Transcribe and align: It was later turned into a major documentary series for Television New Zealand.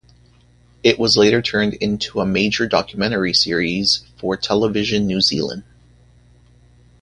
It 0.81 0.97
was 0.97 1.15
later 1.15 1.43
turned 1.43 1.75
into 1.75 2.21
a 2.21 2.25
major 2.25 2.65
documentary 2.67 3.33
series 3.35 3.97
for 4.17 4.35
Television 4.35 5.05
New 5.05 5.21
Zealand. 5.21 5.61